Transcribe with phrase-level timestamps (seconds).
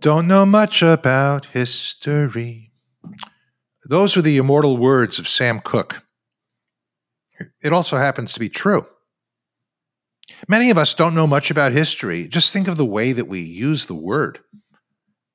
[0.00, 2.70] Don't know much about history.
[3.84, 6.02] Those are the immortal words of Sam Cooke.
[7.64, 8.86] It also happens to be true.
[10.46, 12.28] Many of us don't know much about history.
[12.28, 14.38] Just think of the way that we use the word.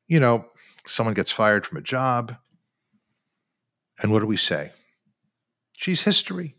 [0.07, 0.46] You know,
[0.86, 2.34] someone gets fired from a job,
[4.02, 4.72] and what do we say?
[5.76, 6.56] She's history.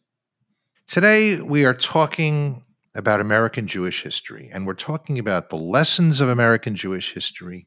[0.87, 2.65] Today, we are talking
[2.95, 7.67] about American Jewish history, and we're talking about the lessons of American Jewish history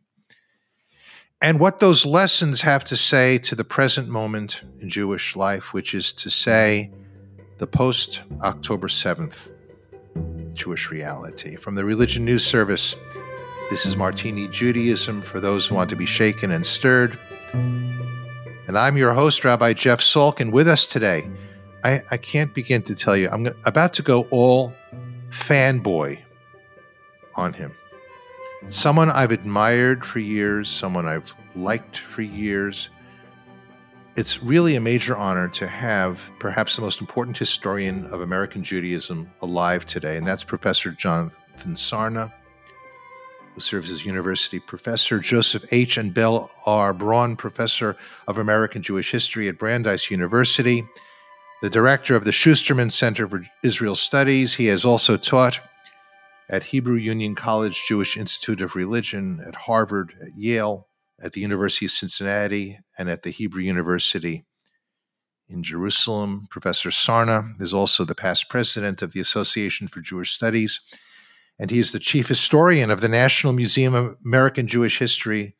[1.41, 5.93] and what those lessons have to say to the present moment in Jewish life, which
[5.93, 6.91] is to say,
[7.57, 9.49] the post October 7th
[10.53, 11.55] Jewish reality.
[11.55, 12.95] From the Religion News Service,
[13.69, 17.17] this is Martini Judaism for those who want to be shaken and stirred.
[17.53, 21.29] And I'm your host, Rabbi Jeff Salk, and with us today,
[21.83, 24.73] I, I can't begin to tell you, I'm about to go all
[25.29, 26.19] fanboy
[27.35, 27.75] on him.
[28.69, 32.89] Someone I've admired for years, someone I've liked for years.
[34.17, 39.31] It's really a major honor to have perhaps the most important historian of American Judaism
[39.41, 42.33] alive today, and that's Professor Jonathan Sarna,
[43.53, 45.97] who serves as university professor, Joseph H.
[45.97, 46.93] and Belle R.
[46.93, 47.95] Braun Professor
[48.27, 50.85] of American Jewish History at Brandeis University,
[51.61, 54.55] the director of the Schusterman Center for Israel Studies.
[54.55, 55.59] He has also taught
[56.49, 60.87] at Hebrew Union College Jewish Institute of Religion, at Harvard, at Yale,
[61.21, 64.45] at the University of Cincinnati, and at the Hebrew University
[65.49, 66.47] in Jerusalem.
[66.49, 70.79] Professor Sarna is also the past president of the Association for Jewish Studies,
[71.59, 75.55] and he is the chief historian of the National Museum of American Jewish History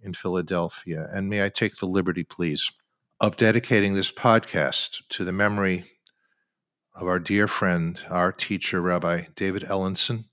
[0.00, 1.08] in Philadelphia.
[1.12, 2.70] And may I take the liberty, please,
[3.20, 5.84] of dedicating this podcast to the memory
[6.94, 10.24] of our dear friend, our teacher, Rabbi David Ellenson,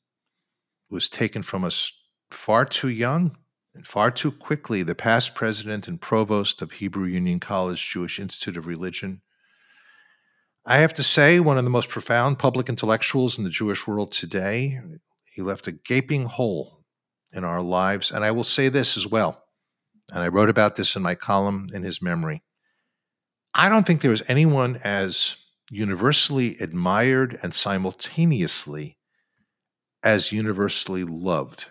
[0.90, 1.92] who was taken from us
[2.30, 3.36] far too young
[3.74, 8.58] and far too quickly, the past president and provost of Hebrew Union College Jewish Institute
[8.58, 9.22] of Religion.
[10.66, 14.12] I have to say, one of the most profound public intellectuals in the Jewish world
[14.12, 14.80] today.
[15.34, 16.84] He left a gaping hole
[17.34, 18.12] in our lives.
[18.12, 19.44] And I will say this as well,
[20.12, 22.44] and I wrote about this in my column in his memory.
[23.54, 25.36] I don't think there was anyone as
[25.72, 28.98] universally admired and simultaneously
[30.04, 31.68] as universally loved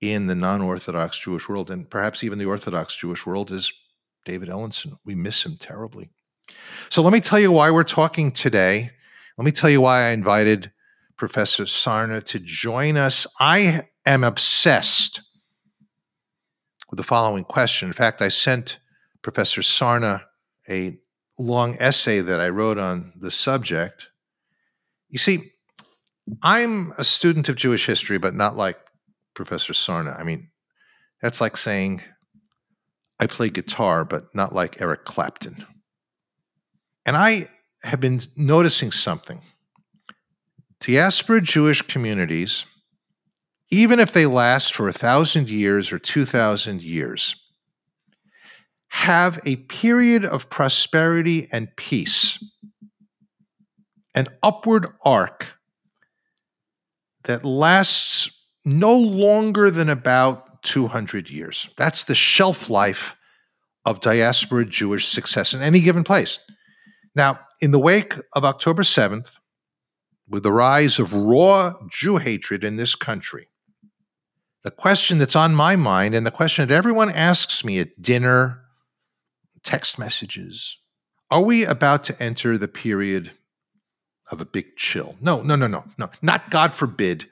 [0.00, 3.72] in the non Orthodox Jewish world, and perhaps even the Orthodox Jewish world, is
[4.24, 4.96] David Ellenson.
[5.04, 6.08] We miss him terribly.
[6.88, 8.90] So let me tell you why we're talking today.
[9.36, 10.72] Let me tell you why I invited
[11.16, 13.26] Professor Sarna to join us.
[13.40, 15.22] I am obsessed
[16.90, 17.88] with the following question.
[17.88, 18.78] In fact, I sent
[19.22, 20.22] Professor Sarna
[20.68, 20.98] a
[21.40, 24.10] long essay that I wrote on the subject.
[25.08, 25.52] You see,
[26.42, 28.78] I'm a student of Jewish history, but not like
[29.34, 30.18] Professor Sarna.
[30.18, 30.50] I mean,
[31.22, 32.02] that's like saying
[33.18, 35.66] I play guitar, but not like Eric Clapton.
[37.06, 37.46] And I
[37.82, 39.40] have been noticing something.
[40.80, 42.66] Diaspora Jewish communities,
[43.70, 47.36] even if they last for a thousand years or two thousand years,
[48.90, 52.44] have a period of prosperity and peace,
[54.14, 55.56] an upward arc
[57.24, 61.70] that lasts no longer than about 200 years.
[61.76, 63.16] That's the shelf life
[63.84, 66.40] of diaspora Jewish success in any given place.
[67.14, 69.38] Now, in the wake of October 7th,
[70.28, 73.48] with the rise of raw Jew hatred in this country,
[74.62, 78.62] the question that's on my mind and the question that everyone asks me at dinner
[79.64, 80.76] text messages.
[81.30, 83.32] Are we about to enter the period
[84.30, 85.16] of a big chill?
[85.20, 86.10] No, no, no, no, no.
[86.22, 87.26] Not God forbid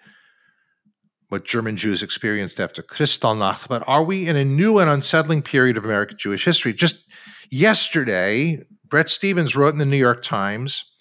[1.28, 5.76] what German Jews experienced after Kristallnacht, but are we in a new and unsettling period
[5.76, 6.72] of American Jewish history?
[6.72, 7.06] Just
[7.50, 10.92] yesterday, Bret Stephens wrote in the New York Times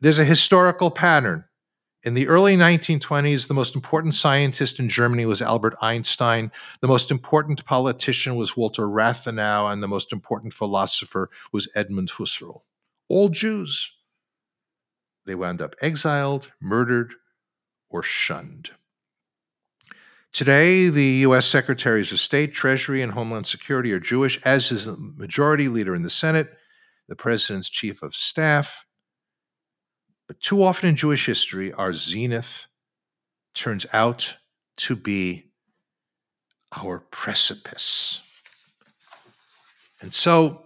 [0.00, 1.44] there's a historical pattern.
[2.06, 6.52] In the early 1920s, the most important scientist in Germany was Albert Einstein.
[6.80, 12.60] The most important politician was Walter Rathenau, and the most important philosopher was Edmund Husserl.
[13.08, 13.90] All Jews.
[15.26, 17.12] They wound up exiled, murdered,
[17.90, 18.70] or shunned.
[20.32, 21.46] Today, the U.S.
[21.46, 26.02] Secretaries of State, Treasury, and Homeland Security are Jewish, as is the majority leader in
[26.02, 26.50] the Senate,
[27.08, 28.85] the president's chief of staff,
[30.26, 32.66] but too often in Jewish history, our zenith
[33.54, 34.36] turns out
[34.76, 35.50] to be
[36.76, 38.22] our precipice.
[40.00, 40.62] And so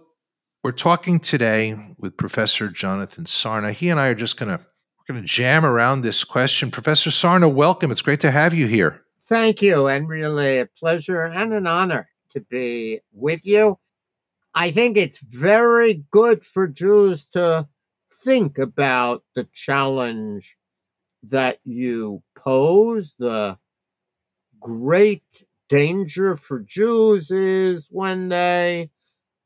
[0.63, 3.71] we're talking today with Professor Jonathan Sarna.
[3.71, 4.63] He and I are just going to
[4.99, 6.69] we're going to jam around this question.
[6.69, 7.91] Professor Sarna, welcome.
[7.91, 9.01] It's great to have you here.
[9.23, 13.79] Thank you, and really a pleasure and an honor to be with you.
[14.53, 17.67] I think it's very good for Jews to
[18.23, 20.57] think about the challenge
[21.23, 23.15] that you pose.
[23.19, 23.57] The
[24.59, 25.23] great
[25.69, 28.89] danger for Jews is when they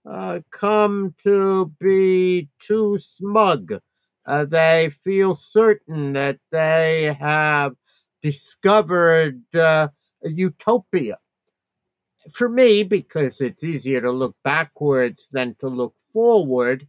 [0.09, 3.73] uh, come to be too smug.
[4.25, 7.75] Uh, they feel certain that they have
[8.23, 9.89] discovered uh,
[10.23, 11.19] a utopia.
[12.31, 16.87] For me, because it's easier to look backwards than to look forward,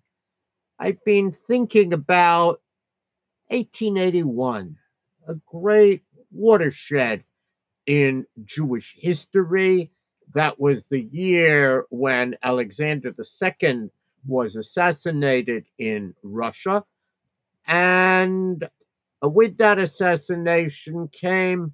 [0.79, 2.61] I've been thinking about
[3.49, 4.77] 1881,
[5.27, 7.25] a great watershed
[7.87, 9.91] in Jewish history.
[10.35, 13.91] That was the year when Alexander II
[14.27, 16.85] was assassinated in Russia.
[17.67, 18.69] And
[19.23, 21.73] with that assassination came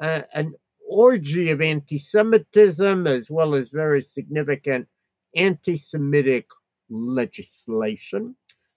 [0.00, 0.54] uh, an
[0.86, 4.88] orgy of anti Semitism as well as very significant
[5.34, 6.46] anti Semitic
[6.88, 8.36] legislation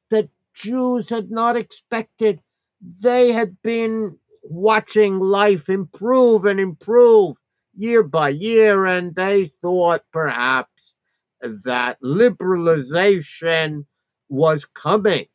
[0.09, 2.41] that Jews had not expected.
[2.81, 7.37] They had been watching life improve and improve
[7.75, 10.93] year by year, and they thought perhaps
[11.41, 13.85] that liberalization
[14.27, 15.27] was coming.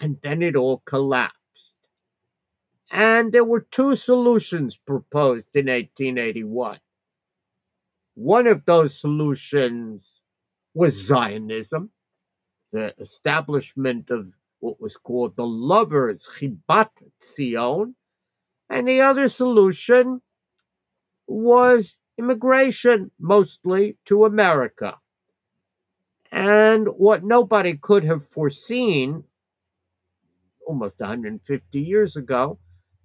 [0.00, 1.36] And then it all collapsed.
[2.90, 6.80] And there were two solutions proposed in 1881.
[8.14, 10.20] One of those solutions
[10.74, 11.90] was Zionism,
[12.72, 16.90] the establishment of what was called the lovers Chibat
[17.22, 17.96] Zion,
[18.70, 20.22] and the other solution
[21.26, 24.98] was immigration, mostly to America.
[26.30, 29.24] And what nobody could have foreseen
[30.66, 32.58] almost 150 years ago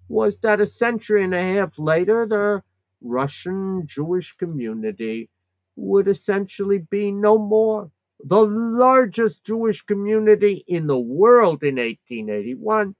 [0.08, 2.62] was that a century and a half later, the
[3.02, 5.28] Russian Jewish community
[5.78, 7.90] would essentially be no more.
[8.20, 12.96] The largest Jewish community in the world in 1881,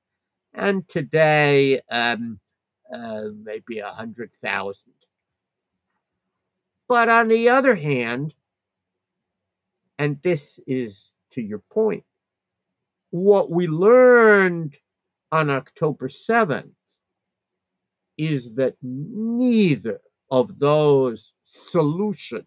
[0.54, 2.38] and today, um,
[2.92, 4.92] uh, maybe 100,000.
[6.88, 8.34] But on the other hand,
[9.98, 12.04] and this is to your point,
[13.10, 14.76] what we learned
[15.32, 16.70] on October 7th
[18.16, 20.00] is that neither
[20.30, 22.46] of those solutions,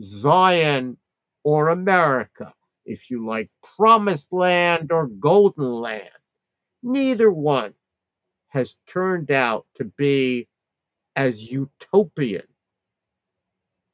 [0.00, 0.96] Zion
[1.44, 2.54] or America,
[2.84, 6.08] if you like, promised land or golden land,
[6.82, 7.74] neither one
[8.48, 10.48] has turned out to be
[11.16, 12.46] as utopian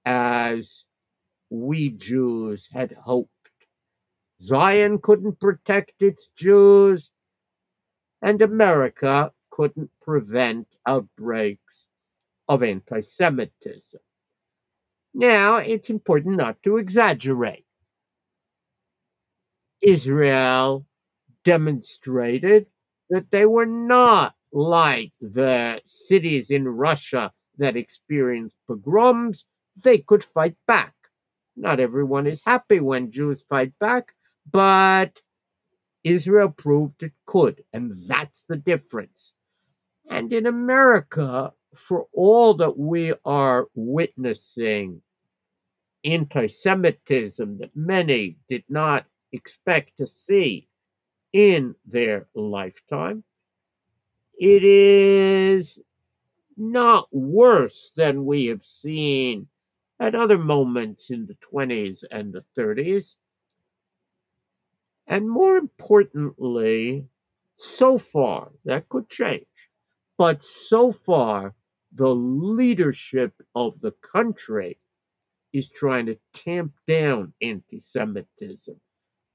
[0.04, 0.84] as
[1.50, 3.30] we Jews had hoped.
[4.40, 7.10] Zion couldn't protect its Jews,
[8.22, 11.86] and America couldn't prevent outbreaks
[12.48, 14.00] of anti Semitism.
[15.14, 17.64] Now, it's important not to exaggerate.
[19.80, 20.86] Israel
[21.44, 22.66] demonstrated
[23.10, 29.44] that they were not like the cities in Russia that experienced pogroms.
[29.82, 30.94] They could fight back.
[31.56, 34.14] Not everyone is happy when Jews fight back,
[34.50, 35.20] but
[36.04, 39.32] Israel proved it could, and that's the difference.
[40.08, 45.02] And in America, for all that we are witnessing
[46.04, 50.68] anti Semitism that many did not expect to see
[51.32, 53.24] in their lifetime,
[54.38, 55.78] it is
[56.56, 59.48] not worse than we have seen
[60.00, 63.16] at other moments in the 20s and the 30s.
[65.06, 67.06] And more importantly,
[67.56, 69.46] so far, that could change,
[70.16, 71.54] but so far,
[71.94, 74.78] the leadership of the country
[75.52, 78.78] is trying to tamp down anti Semitism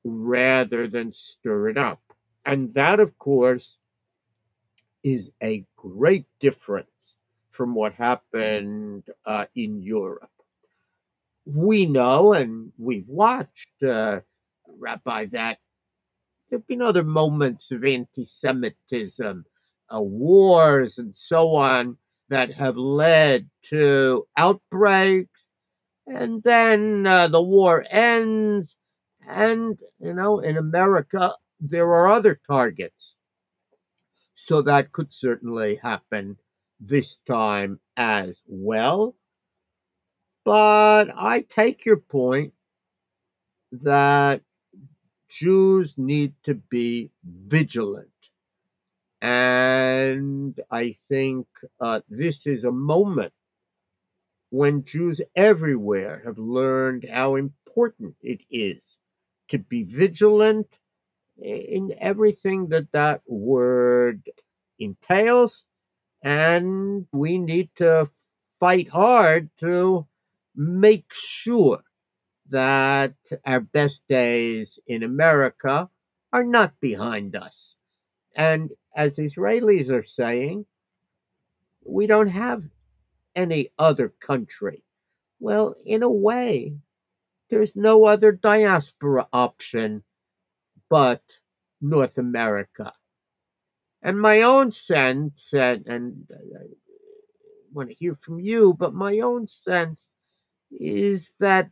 [0.04, 2.02] rather than stir it up.
[2.46, 3.78] And that, of course,
[5.04, 7.16] is a great difference
[7.50, 10.30] from what happened uh, in Europe.
[11.46, 14.22] We know and we've watched, uh,
[14.68, 15.60] Rabbi, that
[16.50, 19.46] there have been other moments of anti Semitism,
[19.94, 21.98] uh, wars, and so on
[22.34, 25.46] that have led to outbreaks.
[26.08, 28.78] And then uh, the war ends.
[29.30, 33.16] And, you know, in America, there are other targets.
[34.34, 36.38] So that could certainly happen
[36.80, 39.16] this time as well.
[40.44, 42.54] But I take your point
[43.72, 44.42] that
[45.30, 48.10] Jews need to be vigilant
[49.24, 51.48] And I think
[51.80, 53.32] uh, this is a moment
[54.50, 58.98] when Jews everywhere have learned how important it is
[59.48, 60.68] to be vigilant
[61.42, 64.30] in everything that that word
[64.78, 65.64] entails.
[66.22, 68.10] And we need to
[68.60, 70.06] fight hard to
[70.54, 71.82] make sure
[72.50, 73.14] that
[73.46, 75.90] our best days in America
[76.34, 77.76] are not behind us.
[78.36, 80.66] And as Israelis are saying,
[81.86, 82.64] we don't have
[83.36, 84.84] any other country.
[85.40, 86.76] Well, in a way,
[87.50, 90.04] there's no other diaspora option
[90.90, 91.22] but
[91.82, 92.94] North America.
[94.02, 96.66] And my own sense, and, and I
[97.74, 100.08] want to hear from you, but my own sense
[100.72, 101.70] is that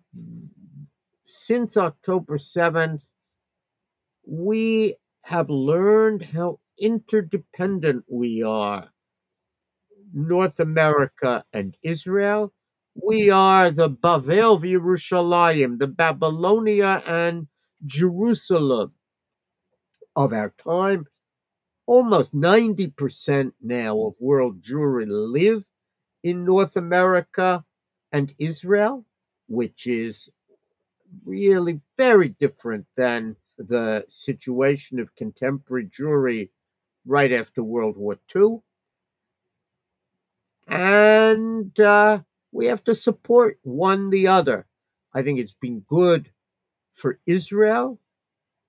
[1.26, 3.02] since October 7th,
[4.26, 8.90] we have learned how interdependent we are.
[10.14, 12.54] North America and Israel.
[12.96, 17.48] We are the Bavel Yerushalayim, the Babylonia and
[17.86, 18.94] Jerusalem
[20.16, 21.06] of our time.
[21.86, 25.64] Almost 90% now of world Jewry live
[26.24, 27.64] in North America
[28.12, 29.06] and Israel,
[29.48, 30.30] which is
[31.26, 36.50] really very different than the situation of contemporary Jewry
[37.06, 38.62] right after World War II.
[40.68, 42.20] And uh,
[42.52, 44.66] we have to support one the other.
[45.14, 46.32] I think it's been good
[46.94, 48.00] for Israel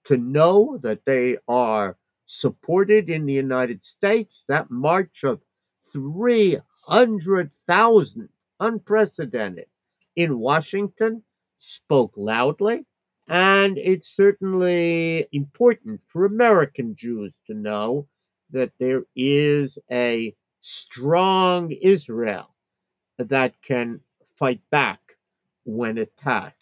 [0.05, 1.97] to know that they are
[2.27, 4.45] supported in the United States.
[4.49, 5.43] That march of
[5.93, 9.67] 300,000, unprecedented,
[10.17, 11.23] in Washington
[11.59, 12.87] spoke loudly.
[13.29, 18.09] And it's certainly important for American Jews to know
[18.53, 22.55] that there is a strong Israel
[23.19, 24.01] that can
[24.39, 25.01] fight back
[25.65, 26.57] when attacked.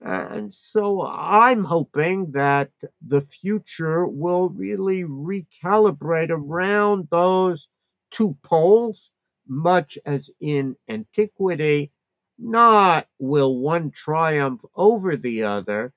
[0.00, 2.70] And so I'm hoping that
[3.06, 7.68] the future will really recalibrate around those
[8.10, 9.10] two poles,
[9.48, 11.92] much as in antiquity.
[12.38, 15.94] Not will one triumph over the other,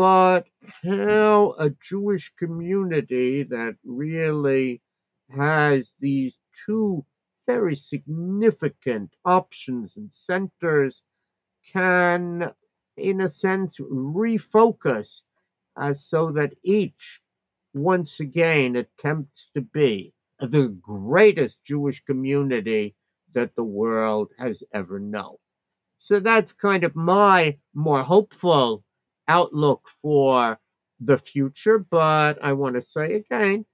[0.00, 0.46] but
[0.82, 4.80] how a Jewish community that really
[5.28, 7.04] has these two
[7.46, 11.02] very significant options and centers
[11.70, 12.52] can,
[12.96, 15.20] in a sense, refocus
[15.76, 17.20] uh, so that each
[17.74, 22.94] once again attempts to be the greatest Jewish community
[23.34, 25.36] that the world has ever known.
[25.98, 28.82] So that's kind of my more hopeful
[29.30, 30.58] outlook for
[30.98, 31.78] the future.
[31.78, 33.64] But I want to say again,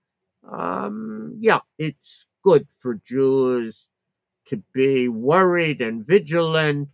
[0.49, 3.87] um, yeah, it's good for Jews
[4.49, 6.89] to be worried and vigilant,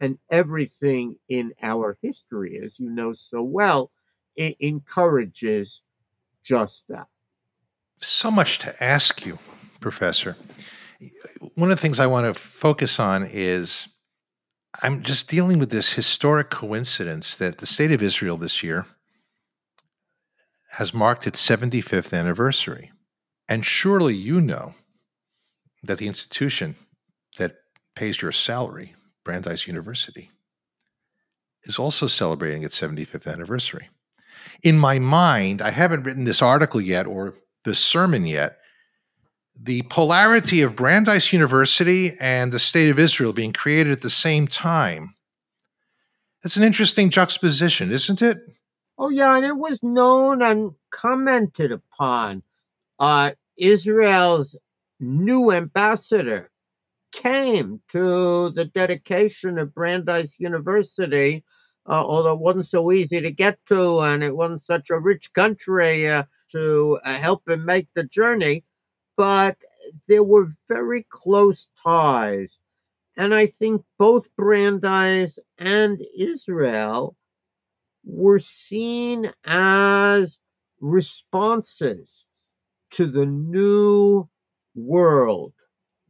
[0.00, 3.90] and everything in our history, as you know so well,
[4.34, 5.82] it encourages
[6.42, 7.06] just that.
[7.98, 9.38] So much to ask you,
[9.80, 10.36] Professor.
[11.54, 13.95] One of the things I want to focus on is
[14.82, 18.84] I'm just dealing with this historic coincidence that the state of Israel this year
[20.78, 22.92] has marked its 75th anniversary.
[23.48, 24.72] And surely you know
[25.84, 26.74] that the institution
[27.38, 27.56] that
[27.94, 30.30] pays your salary, Brandeis University,
[31.64, 33.88] is also celebrating its 75th anniversary.
[34.62, 38.58] In my mind, I haven't written this article yet or this sermon yet,
[39.58, 44.46] the polarity of Brandeis University and the State of Israel being created at the same
[44.46, 45.14] time.
[46.42, 48.38] That's an interesting juxtaposition, isn't it?
[48.98, 52.42] Oh, yeah, and it was known and commented upon.
[52.98, 54.56] Uh, Israel's
[55.00, 56.50] new ambassador
[57.12, 61.44] came to the dedication of Brandeis University,
[61.86, 65.32] uh, although it wasn't so easy to get to and it wasn't such a rich
[65.32, 68.64] country uh, to uh, help him make the journey
[69.16, 69.56] but
[70.08, 72.58] there were very close ties.
[73.16, 77.16] And I think both Brandeis and Israel
[78.04, 80.38] were seen as
[80.80, 82.24] responses
[82.90, 84.28] to the new
[84.74, 85.54] world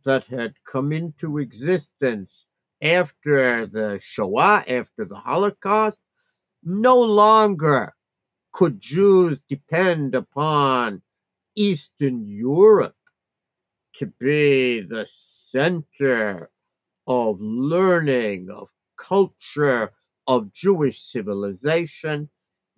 [0.05, 2.47] that had come into existence
[2.83, 5.99] after the Shoah, after the Holocaust.
[6.63, 7.95] No longer
[8.53, 11.03] could Jews depend upon
[11.55, 12.96] Eastern Europe
[13.99, 16.51] to be the center
[17.07, 19.93] of learning, of culture,
[20.27, 22.29] of Jewish civilization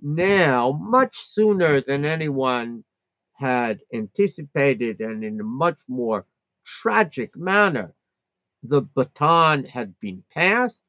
[0.01, 2.85] now, much sooner than anyone
[3.33, 6.27] had anticipated and in a much more
[6.65, 7.95] tragic manner.
[8.63, 10.83] The baton had been passed.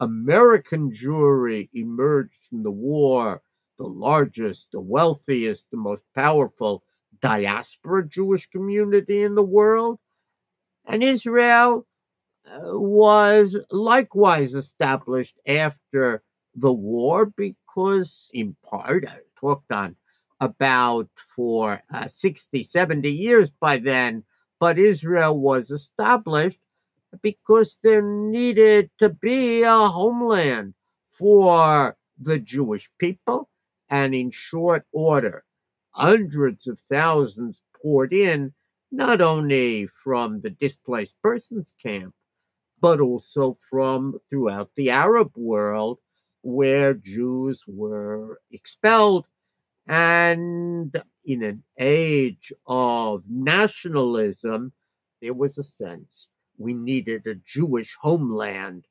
[0.00, 3.42] American Jewry emerged from the war
[3.78, 6.84] the largest, the wealthiest, the most powerful
[7.22, 9.98] diaspora Jewish community in the world.
[10.86, 11.86] And Israel
[12.46, 16.22] uh, was likewise established after
[16.54, 19.96] the war because, in part, I talked on
[20.40, 24.24] about for uh, 60, 70 years by then,
[24.58, 26.60] but Israel was established
[27.22, 30.74] because there needed to be a homeland
[31.12, 33.48] for the Jewish people.
[33.88, 35.44] And in short order,
[35.90, 38.52] hundreds of thousands poured in,
[38.92, 42.14] not only from the displaced persons camp,
[42.80, 45.98] but also from throughout the Arab world
[46.42, 49.26] where Jews were expelled.
[49.86, 54.72] And in an age of nationalism,
[55.20, 56.28] there was a sense
[56.60, 58.86] we needed a Jewish homeland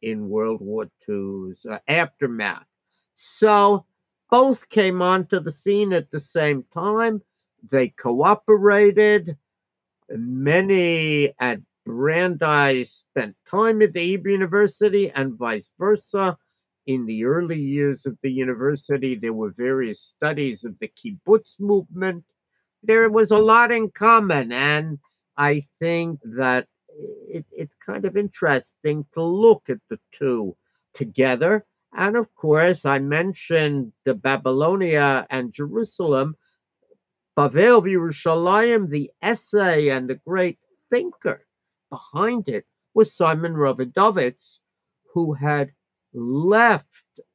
[0.00, 2.66] in World War II's uh, aftermath.
[3.14, 3.84] So
[4.30, 7.22] both came onto the scene at the same time.
[7.70, 9.36] They cooperated.
[10.10, 16.36] Many at Brandeis spent time at the Hebrew University and vice versa.
[16.86, 22.24] In the early years of the university, there were various studies of the kibbutz movement.
[22.82, 24.98] There was a lot in common, and
[25.36, 26.66] I think that
[27.28, 30.56] it, it's kind of interesting to look at the two
[30.94, 31.66] together.
[31.98, 36.36] And of course, I mentioned the Babylonia and Jerusalem.
[37.36, 40.60] Bavel Yerushalayim, the essay and the great
[40.92, 41.44] thinker
[41.90, 44.60] behind it was Simon Rawidowicz,
[45.12, 45.72] who had
[46.14, 46.86] left,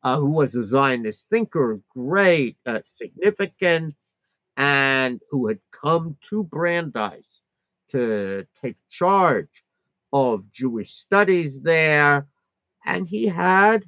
[0.01, 4.13] uh, who was a Zionist thinker great uh, significance,
[4.55, 7.41] and who had come to Brandeis
[7.91, 9.65] to take charge
[10.13, 12.27] of Jewish studies there.
[12.85, 13.83] And he had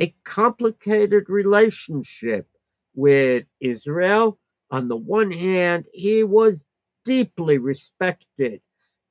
[0.00, 2.48] a complicated relationship
[2.94, 4.38] with Israel.
[4.70, 6.64] On the one hand, he was
[7.04, 8.60] deeply respected,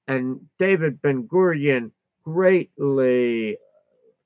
[0.07, 1.91] and David Ben Gurion
[2.23, 3.57] greatly uh,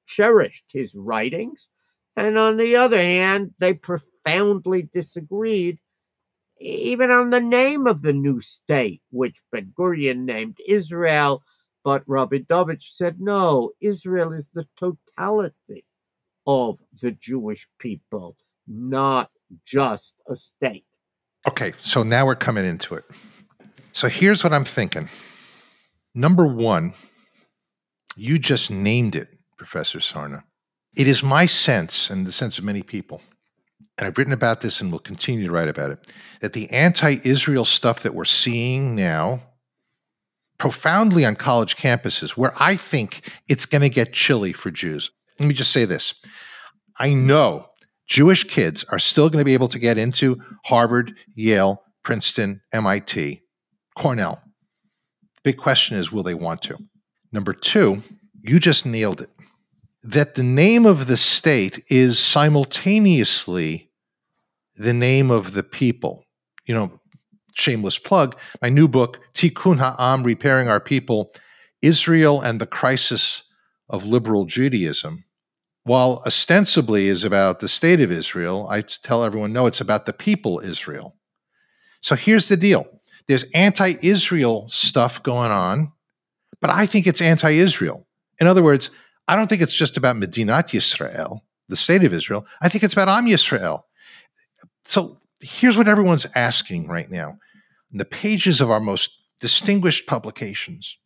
[0.08, 1.68] cherished his writings.
[2.16, 5.80] And on the other hand, they profoundly disagreed
[6.60, 11.44] even on the name of the new state, which Ben Gurion named Israel.
[11.84, 15.86] But Rabbi Rawidowicz said, no, Israel is the totality
[16.50, 18.36] of the Jewish people,
[18.68, 19.30] not
[19.64, 20.84] just a state.
[21.48, 23.04] Okay, so now we're coming into it.
[23.94, 25.10] So here's what I'm thinking.
[26.16, 26.94] Number one,
[28.16, 30.42] you just named it, Professor Sarna.
[30.98, 33.22] It is my sense, and the sense of many people,
[34.00, 37.18] and I've written about this and will continue to write about it, that the anti
[37.24, 39.44] Israel stuff that we're seeing now,
[40.58, 45.12] profoundly on college campuses, where I think it's going to get chilly for Jews.
[45.40, 46.22] Let me just say this
[46.98, 47.68] I know
[48.08, 53.42] Jewish kids are still going to be able to get into Harvard, Yale, Princeton, MIT,
[53.96, 54.42] Cornell.
[55.44, 56.78] Big question is will they want to?
[57.32, 58.02] Number two,
[58.42, 59.30] you just nailed it.
[60.04, 63.92] That the name of the state is simultaneously
[64.76, 66.26] the name of the people.
[66.66, 67.00] You know,
[67.54, 71.32] shameless plug, my new book, Tikkun Ha'am, Repairing Our People,
[71.82, 73.44] Israel and the Crisis
[73.90, 75.26] of Liberal Judaism.
[75.84, 80.14] While ostensibly is about the state of Israel, I tell everyone, no, it's about the
[80.14, 81.16] people Israel.
[82.02, 82.86] So here's the deal.
[83.28, 85.92] There's anti-Israel stuff going on,
[86.62, 88.06] but I think it's anti-Israel.
[88.40, 88.92] In other words,
[89.28, 92.46] I don't think it's just about Medinat Yisrael, the state of Israel.
[92.62, 93.84] I think it's about Am Yisrael.
[94.86, 97.38] So here's what everyone's asking right now.
[97.92, 100.98] In the pages of our most distinguished publications,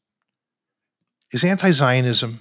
[1.33, 2.39] is anti Zionism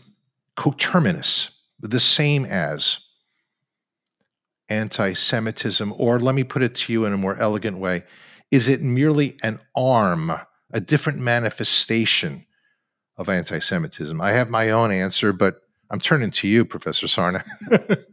[0.56, 3.00] coterminous, the same as
[4.68, 5.92] anti Semitism?
[5.96, 8.04] Or let me put it to you in a more elegant way
[8.52, 10.30] is it merely an arm,
[10.72, 12.46] a different manifestation
[13.16, 14.20] of anti Semitism?
[14.20, 17.42] I have my own answer, but I'm turning to you, Professor Sarna.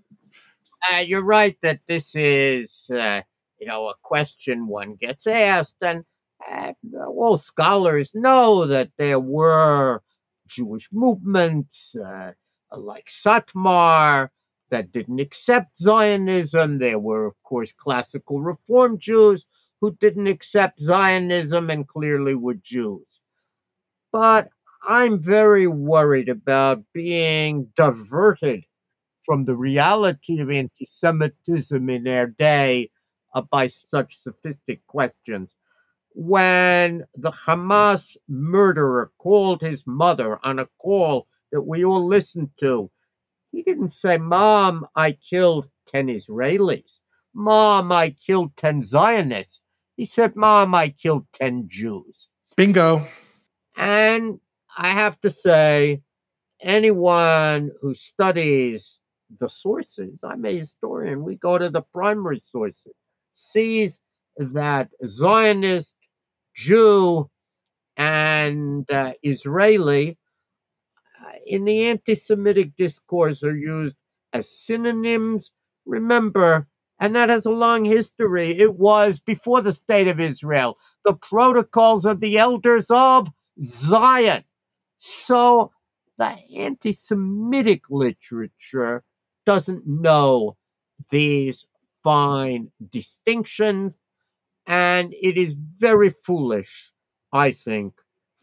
[0.94, 3.22] uh, you're right that this is, uh,
[3.60, 6.06] you know, a question one gets asked, and
[6.50, 6.72] uh,
[7.06, 10.02] all scholars know that there were
[10.48, 12.32] Jewish movements uh,
[12.78, 14.30] like Satmar
[14.70, 16.80] that didn't accept Zionism.
[16.80, 19.46] There were, of course, classical Reform Jews
[19.82, 23.22] who didn't accept Zionism and clearly were Jews.
[24.12, 24.50] But
[24.88, 28.66] I'm very worried about being diverted
[29.24, 32.90] from the reality of anti Semitism in our day
[33.34, 35.56] uh, by such sophisticated questions.
[36.14, 42.92] When the Hamas murderer called his mother on a call that we all listened to,
[43.52, 47.00] he didn't say, Mom, I killed 10 Israelis.
[47.34, 49.62] Mom, I killed 10 Zionists.
[49.98, 52.28] He said, Mom, I killed 10 Jews.
[52.56, 53.08] Bingo.
[53.76, 54.40] And
[54.78, 56.02] I have to say,
[56.62, 59.00] anyone who studies
[59.40, 62.94] the sources, I'm a historian, we go to the primary sources,
[63.34, 64.02] sees
[64.38, 65.98] that Zionist,
[66.56, 67.30] Jew,
[67.98, 70.18] and uh, Israeli
[71.46, 73.96] in the anti Semitic discourse are used
[74.34, 75.52] as synonyms.
[75.86, 76.68] Remember,
[77.00, 78.52] and that has a long history.
[78.52, 83.30] It was before the state of Israel, the protocols of the elders of
[83.62, 84.44] Zion.
[84.98, 85.72] So
[86.18, 89.04] the anti Semitic literature
[89.46, 90.58] doesn't know
[91.10, 91.66] these
[92.04, 94.04] fine distinctions,
[94.68, 96.92] and it is very foolish,
[97.32, 97.94] I think,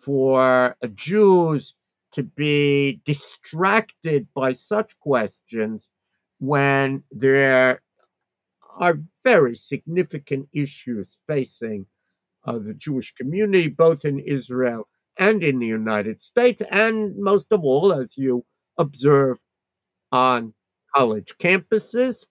[0.01, 1.75] for Jews
[2.13, 5.89] to be distracted by such questions
[6.39, 7.81] when there
[8.77, 11.87] are very significant issues facing
[12.45, 14.89] uh, the Jewish community, both in Israel
[15.19, 18.45] and in the United States, and most of all, as you
[18.79, 19.39] observe
[20.13, 20.55] on
[20.95, 22.27] college campuses.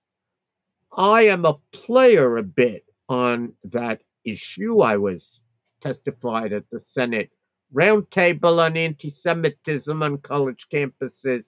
[0.98, 4.82] I am a player a bit on that issue.
[4.82, 5.42] I was
[5.82, 7.32] testified at the Senate
[7.76, 11.48] roundtable on anti Semitism on college campuses.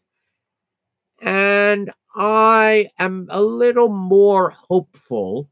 [1.22, 5.50] And I am a little more hopeful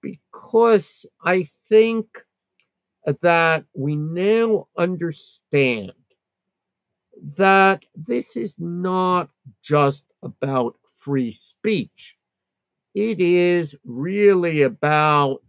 [0.00, 2.24] because I think
[3.04, 5.92] that we now understand
[7.36, 9.30] that this is not
[9.62, 12.16] just about free speech.
[12.94, 15.42] It is really about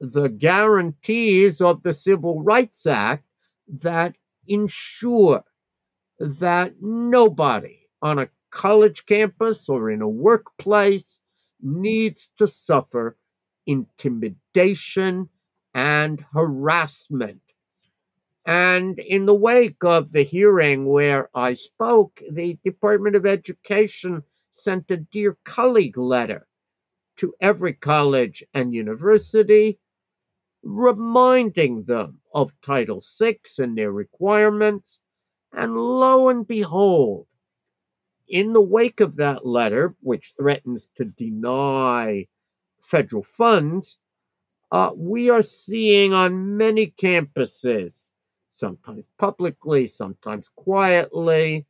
[0.00, 3.27] the guarantees of the Civil Rights Act
[3.68, 5.44] that ensure
[6.18, 11.18] that nobody on a college campus or in a workplace
[11.60, 13.16] needs to suffer
[13.66, 15.28] intimidation
[15.74, 17.40] and harassment.
[18.46, 24.90] And in the wake of the hearing where I spoke, the Department of Education sent
[24.90, 26.46] a Dear Colleague letter
[27.18, 29.78] to every college and university,
[30.62, 35.00] reminding them of Title VI and their requirements.
[35.52, 37.26] And lo and behold,
[38.28, 42.26] in the wake of that letter, which threatens to deny
[42.82, 43.96] federal funds,
[44.70, 48.10] uh, we are seeing on many campuses,
[48.52, 51.66] sometimes publicly, sometimes quietly,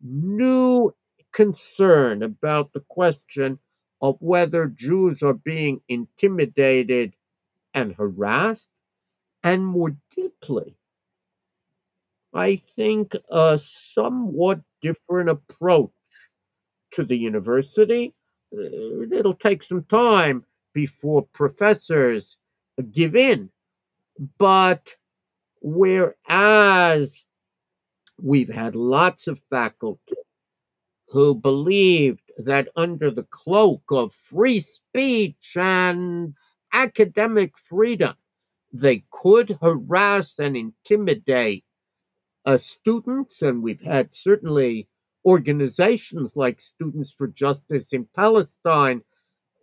[0.00, 0.94] new
[1.32, 3.58] concern about the question
[4.00, 7.14] of whether Jews are being intimidated
[7.76, 8.70] and harassed,
[9.44, 10.76] and more deeply,
[12.34, 15.90] I think a somewhat different approach
[16.92, 18.14] to the university.
[18.52, 22.38] Uh, it'll take some time before professors
[22.92, 23.50] give in.
[24.38, 24.96] But
[25.60, 27.26] whereas
[28.20, 30.14] we've had lots of faculty
[31.08, 36.34] who believed that under the cloak of free speech and
[36.72, 38.14] academic freedom,
[38.72, 41.64] they could harass and intimidate
[42.44, 44.88] uh, students, and we've had certainly
[45.24, 49.02] organizations like Students for Justice in Palestine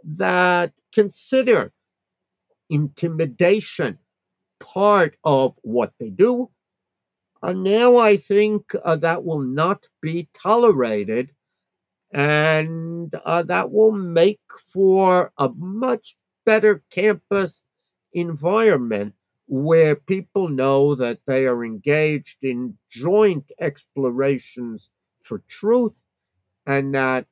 [0.04, 1.72] that consider
[2.70, 4.00] intimidation
[4.60, 6.50] part of what they do.
[7.42, 11.32] And now I think uh, that will not be tolerated,
[12.14, 17.64] and uh, that will make for a much better campus
[18.14, 19.14] environment
[19.48, 24.90] where people know that they are engaged in joint explorations
[25.22, 25.94] for truth
[26.66, 27.26] and that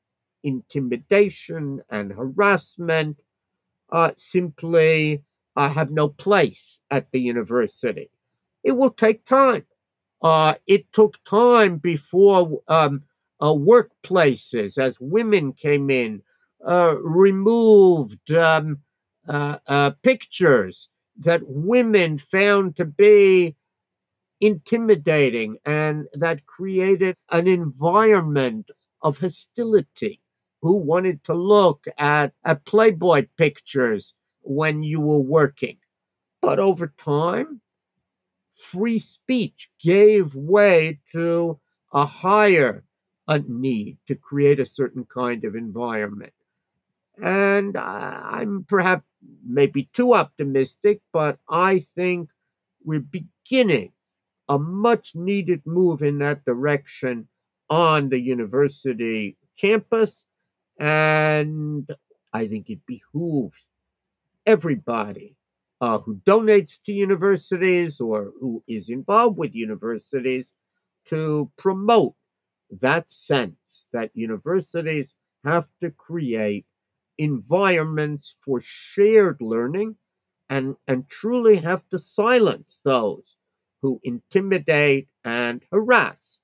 [0.44, 3.22] intimidation and harassment
[3.92, 5.24] uh, simply
[5.56, 8.10] uh, have no place at the university.
[8.64, 9.66] It will take time.
[10.22, 13.04] Uh, it took time before um,
[13.40, 16.22] uh, workplaces, as women came in,
[16.66, 18.80] uh, removed um,
[19.28, 23.56] uh, pictures that women found to be
[24.40, 30.20] intimidating and that created an environment of hostility
[30.62, 35.78] who wanted to look at, at Playboy pictures when you were working.
[36.42, 37.62] But over time,
[38.56, 41.60] free speech gave way to
[41.94, 42.84] a higher
[43.28, 46.34] a need to create a certain kind of environment.
[47.22, 49.06] And I'm perhaps
[49.46, 52.30] maybe too optimistic, but I think
[52.84, 53.92] we're beginning
[54.50, 57.28] a much needed move in that direction
[57.70, 60.26] on the university campus.
[60.80, 61.90] And
[62.34, 63.66] I think it behooves
[64.46, 65.36] everybody
[65.80, 70.54] uh, who donates to universities or who is involved with universities
[71.06, 72.16] to promote
[72.70, 76.66] that sense that universities have to create
[77.22, 79.96] environments for shared learning
[80.50, 83.38] and, and truly have to silence those
[83.82, 86.40] who intimidate and harass.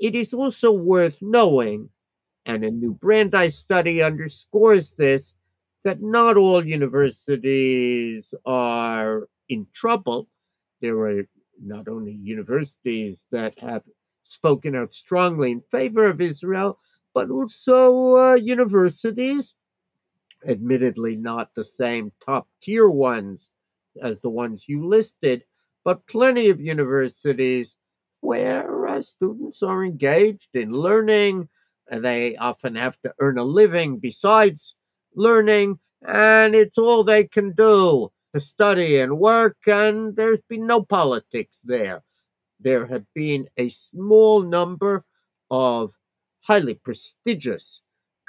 [0.00, 1.90] It is also worth knowing,
[2.44, 5.34] and a new Brandeis study underscores this,
[5.84, 10.28] that not all universities are in trouble.
[10.80, 11.22] There are
[11.64, 13.84] not only universities that have
[14.24, 16.80] spoken out strongly in favor of Israel,
[17.14, 19.54] but also uh, universities,
[20.46, 23.50] admittedly not the same top tier ones
[24.02, 25.44] as the ones you listed,
[25.84, 27.76] but plenty of universities
[28.20, 31.48] where uh, students are engaged in learning.
[31.90, 34.76] They often have to earn a living besides
[35.14, 40.82] learning, and it's all they can do to study and work, and there's been no
[40.82, 42.02] politics there.
[42.58, 45.04] There have been a small number
[45.50, 45.92] of
[46.40, 47.82] highly prestigious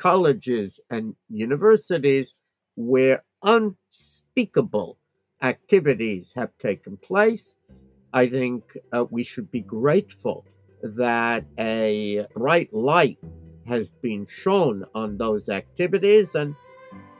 [0.04, 2.36] colleges and universities
[2.76, 4.98] where unspeakable
[5.42, 7.56] activities have taken place.
[8.12, 10.44] I think uh, we should be grateful
[10.84, 13.18] that a bright light
[13.66, 16.54] has been shown on those activities, and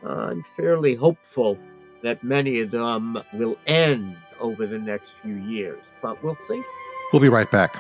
[0.06, 1.58] I'm fairly hopeful
[2.02, 6.62] that many of them will end over the next few years, but we'll see.
[7.14, 7.78] We'll be right back.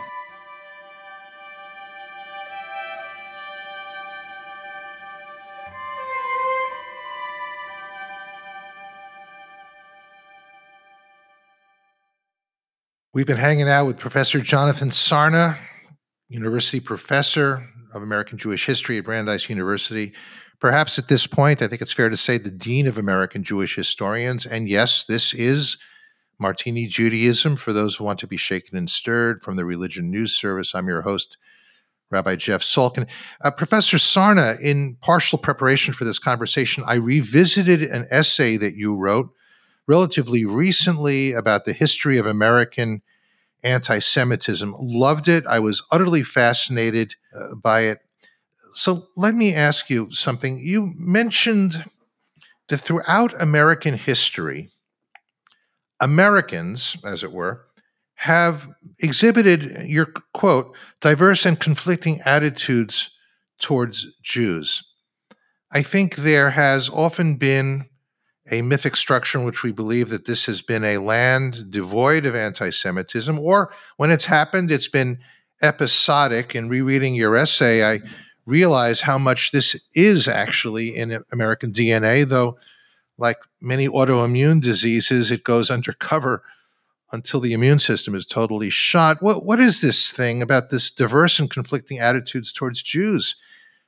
[13.13, 15.55] We've been hanging out with Professor Jonathan Sarna,
[16.29, 20.13] University Professor of American Jewish History at Brandeis University.
[20.59, 23.75] Perhaps at this point, I think it's fair to say the Dean of American Jewish
[23.75, 24.47] Historians.
[24.47, 25.77] And yes, this is
[26.39, 30.33] Martini Judaism for those who want to be shaken and stirred from the Religion News
[30.33, 30.73] Service.
[30.73, 31.37] I'm your host,
[32.09, 33.07] Rabbi Jeff Salkin.
[33.43, 38.95] Uh, Professor Sarna, in partial preparation for this conversation, I revisited an essay that you
[38.95, 39.29] wrote
[39.87, 43.01] relatively recently about the history of American
[43.63, 44.75] anti Semitism.
[44.79, 45.45] Loved it.
[45.47, 47.99] I was utterly fascinated uh, by it.
[48.73, 50.59] So let me ask you something.
[50.59, 51.85] You mentioned
[52.67, 54.69] that throughout American history,
[55.99, 57.65] Americans, as it were,
[58.15, 58.69] have
[58.99, 63.17] exhibited, your quote, diverse and conflicting attitudes
[63.59, 64.83] towards Jews.
[65.71, 67.89] I think there has often been
[68.51, 72.35] a mythic structure in which we believe that this has been a land devoid of
[72.35, 75.19] anti Semitism, or when it's happened, it's been
[75.61, 76.55] episodic.
[76.55, 77.99] In rereading your essay, I
[78.45, 82.57] realize how much this is actually in American DNA, though,
[83.17, 86.43] like many autoimmune diseases, it goes undercover
[87.13, 89.21] until the immune system is totally shot.
[89.21, 93.35] What, what is this thing about this diverse and conflicting attitudes towards Jews?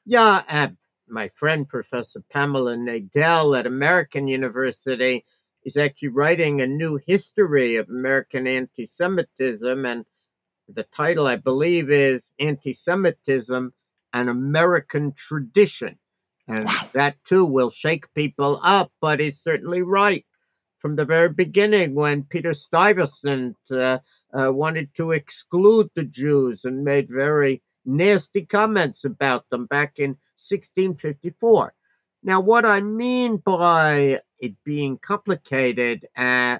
[0.06, 0.68] Yeah, uh,
[1.08, 5.26] my friend Professor Pamela Nadell at American University
[5.64, 9.86] is actually writing a new history of American anti Semitism.
[9.86, 10.06] And
[10.68, 13.74] the title, I believe, is Anti Semitism
[14.14, 15.98] An American Tradition.
[16.48, 16.90] And wow.
[16.94, 20.26] that too will shake people up, but he's certainly right.
[20.80, 24.00] From the very beginning, when Peter Stuyvesant uh,
[24.32, 30.12] uh, wanted to exclude the Jews and made very nasty comments about them back in
[30.38, 31.74] 1654.
[32.24, 36.60] Now, what I mean by it being complicated, uh,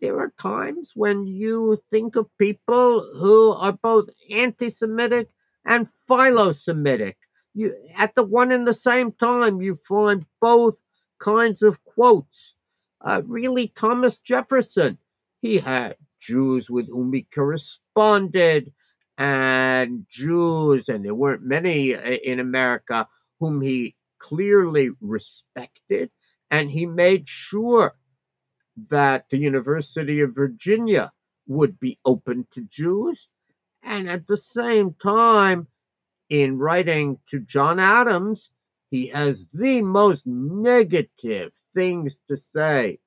[0.00, 5.28] there are times when you think of people who are both anti Semitic
[5.64, 7.18] and philo Semitic.
[7.54, 10.78] You, at the one and the same time, you find both
[11.18, 12.54] kinds of quotes.
[13.00, 14.98] Uh, really, Thomas Jefferson,
[15.40, 18.72] he had Jews with whom he corresponded
[19.18, 23.08] and Jews, and there weren't many uh, in America
[23.40, 26.10] whom he clearly respected,
[26.50, 27.94] and he made sure
[28.90, 31.12] that the University of Virginia
[31.46, 33.28] would be open to Jews.
[33.82, 35.68] And at the same time,
[36.28, 38.50] in writing to John Adams,
[38.90, 42.98] he has the most negative things to say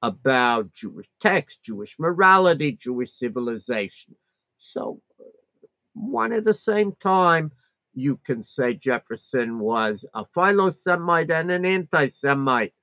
[0.00, 4.14] about Jewish text, Jewish morality, Jewish civilization.
[4.58, 5.00] So
[5.98, 7.52] one at the same time,
[7.94, 12.74] you can say Jefferson was a philo-Semite and an anti-Semite.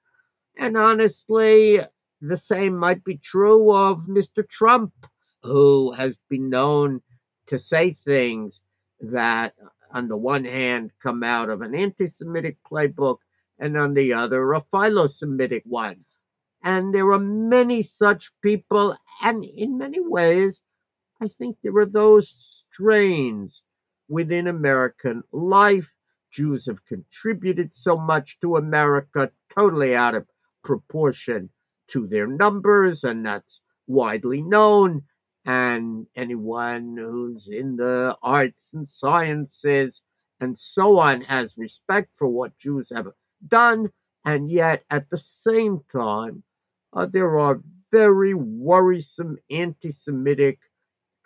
[0.57, 1.79] And honestly,
[2.21, 4.47] the same might be true of Mr.
[4.47, 4.93] Trump,
[5.43, 7.01] who has been known
[7.47, 8.61] to say things
[8.99, 9.53] that,
[9.91, 13.17] on the one hand, come out of an anti Semitic playbook,
[13.59, 16.03] and on the other, a philo Semitic one.
[16.63, 20.61] And there are many such people, and in many ways,
[21.21, 23.63] I think there are those strains
[24.09, 25.89] within American life.
[26.31, 30.27] Jews have contributed so much to America, totally out of
[30.63, 31.49] proportion
[31.87, 35.03] to their numbers, and that's widely known.
[35.45, 40.01] And anyone who's in the arts and sciences
[40.39, 43.07] and so on has respect for what Jews have
[43.47, 43.91] done.
[44.25, 46.43] And yet, at the same time,
[46.91, 50.59] uh, there are very worrisome anti Semitic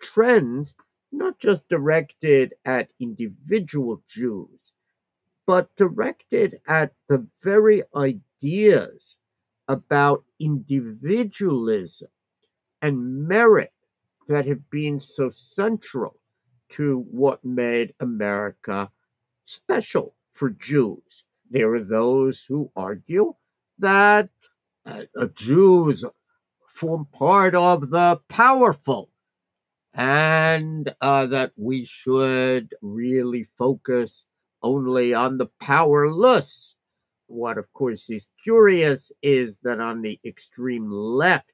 [0.00, 0.74] trends,
[1.12, 4.72] not just directed at individual Jews,
[5.46, 9.16] but directed at the very ideas
[9.68, 12.08] about individualism
[12.82, 13.72] and merit
[14.28, 16.16] that have been so central
[16.70, 18.90] to what made America
[19.44, 21.24] special for Jews.
[21.50, 23.34] There are those who argue
[23.78, 24.28] that
[24.86, 26.04] uh, Jews
[26.68, 29.09] form part of the powerful
[29.94, 34.24] and uh, that we should really focus
[34.62, 36.76] only on the powerless
[37.30, 41.52] what, of course, is curious is that on the extreme left,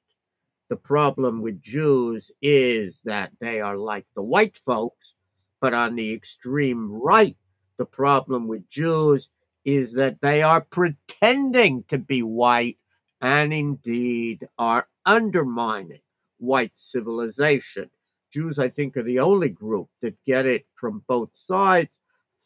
[0.70, 5.14] the problem with Jews is that they are like the white folks,
[5.60, 7.36] but on the extreme right,
[7.76, 9.28] the problem with Jews
[9.66, 12.78] is that they are pretending to be white
[13.20, 16.00] and indeed are undermining
[16.38, 17.90] white civilization.
[18.36, 21.98] Jews, I think, are the only group that get it from both sides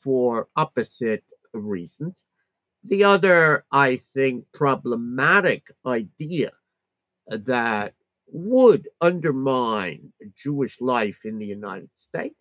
[0.05, 2.27] for opposite reasons.
[2.85, 6.53] The other, I think, problematic idea
[7.27, 7.95] that
[8.29, 12.39] would undermine Jewish life in the United States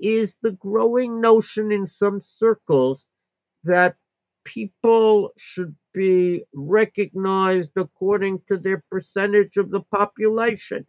[0.00, 3.04] is the growing notion in some circles
[3.64, 3.96] that
[4.44, 10.86] people should be recognized according to their percentage of the population.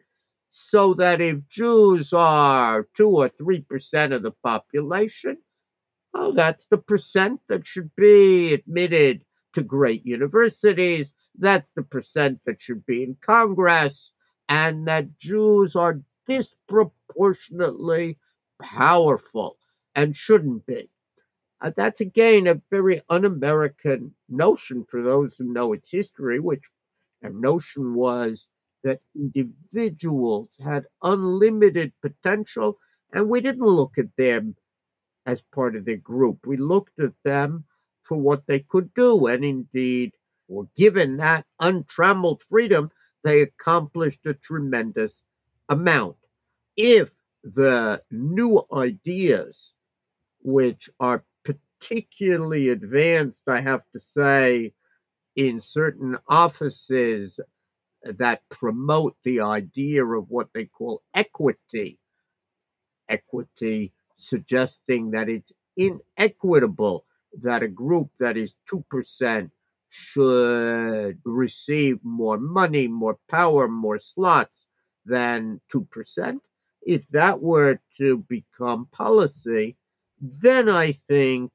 [0.59, 5.37] So that if Jews are two or three percent of the population,
[6.13, 11.13] Oh, that's the percent that should be admitted to great universities.
[11.37, 14.13] That's the percent that should be in Congress.
[14.49, 18.17] And that Jews are disproportionately
[18.59, 19.57] powerful
[19.95, 20.89] and shouldn't be.
[21.61, 26.63] Uh, that's again a very un American notion for those who know its history, which
[27.21, 28.47] a notion was
[28.83, 32.77] that individuals had unlimited potential,
[33.13, 34.55] and we didn't look at them
[35.25, 36.45] as part of their group.
[36.45, 37.65] We looked at them
[38.03, 40.13] for what they could do, and indeed,
[40.47, 42.89] were given that untrammeled freedom,
[43.23, 45.23] they accomplished a tremendous
[45.67, 46.15] amount.
[46.77, 47.09] If
[47.43, 49.73] the new ideas,
[50.41, 54.73] which are particularly advanced, I have to say,
[55.35, 57.39] in certain offices
[58.17, 61.99] that promote the idea of what they call equity,
[63.09, 67.05] equity suggesting that it's inequitable
[67.41, 69.51] that a group that is 2%
[69.89, 74.65] should receive more money, more power, more slots
[75.05, 76.39] than 2%.
[76.81, 79.77] If that were to become policy,
[80.19, 81.51] then I think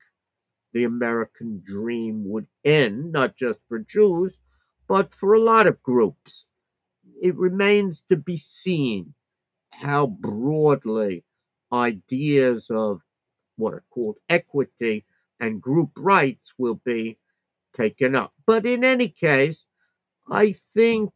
[0.73, 4.39] the American dream would end, not just for Jews,
[4.89, 6.47] but for a lot of groups.
[7.21, 9.15] It remains to be seen
[9.71, 11.25] how broadly
[11.73, 13.01] ideas of
[13.57, 15.05] what are called equity
[15.41, 17.19] and group rights will be
[17.75, 18.33] taken up.
[18.47, 19.65] But in any case,
[20.31, 21.13] I think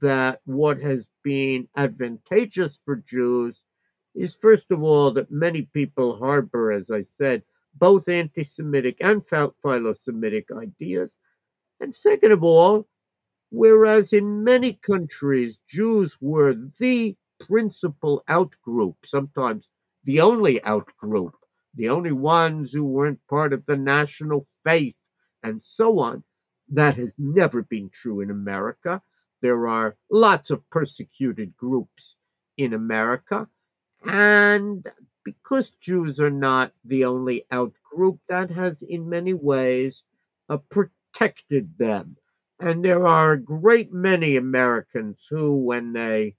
[0.00, 3.62] that what has been advantageous for Jews
[4.14, 7.42] is, first of all, that many people harbor, as I said,
[7.74, 11.14] both anti Semitic and philo Semitic ideas.
[11.80, 12.86] And second of all,
[13.50, 19.68] whereas in many countries Jews were the principal outgroup, sometimes
[20.04, 21.32] the only outgroup,
[21.74, 24.96] the only ones who weren't part of the national faith,
[25.42, 26.24] and so on.
[26.68, 29.02] That has never been true in America.
[29.40, 32.16] There are lots of persecuted groups
[32.56, 33.48] in America.
[34.04, 34.86] And
[35.24, 40.02] because Jews are not the only outgroup, that has in many ways
[40.48, 40.58] uh,
[41.16, 42.16] protected them.
[42.58, 46.36] And there are a great many Americans who, when they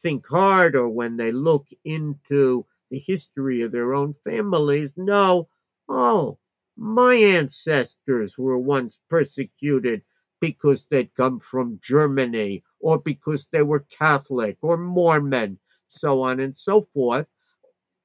[0.00, 5.48] think hard or when they look into the history of their own families know,
[5.88, 6.38] oh,
[6.76, 10.02] my ancestors were once persecuted
[10.40, 16.56] because they'd come from Germany or because they were Catholic or Mormon, so on and
[16.56, 17.26] so forth.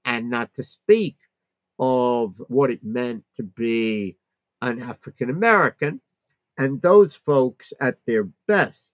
[0.05, 1.17] And not to speak
[1.77, 4.17] of what it meant to be
[4.61, 6.01] an African American.
[6.57, 8.93] And those folks, at their best,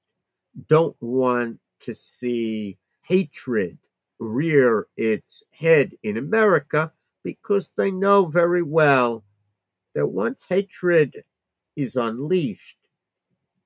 [0.69, 3.77] don't want to see hatred
[4.19, 6.91] rear its head in America
[7.23, 9.23] because they know very well
[9.93, 11.23] that once hatred
[11.75, 12.77] is unleashed,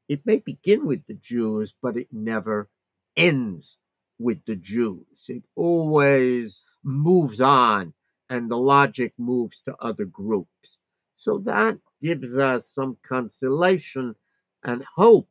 [0.07, 2.69] it may begin with the Jews, but it never
[3.15, 3.77] ends
[4.17, 5.25] with the Jews.
[5.27, 7.93] It always moves on
[8.29, 10.77] and the logic moves to other groups.
[11.15, 14.15] So that gives us some consolation
[14.63, 15.29] and hope